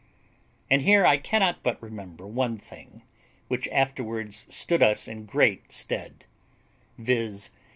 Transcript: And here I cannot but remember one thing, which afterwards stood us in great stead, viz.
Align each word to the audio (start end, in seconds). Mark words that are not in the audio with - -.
And 0.67 0.81
here 0.81 1.05
I 1.05 1.17
cannot 1.17 1.61
but 1.61 1.79
remember 1.79 2.25
one 2.25 2.57
thing, 2.57 3.03
which 3.49 3.67
afterwards 3.67 4.47
stood 4.49 4.81
us 4.81 5.07
in 5.07 5.25
great 5.27 5.71
stead, 5.71 6.25
viz. 6.97 7.51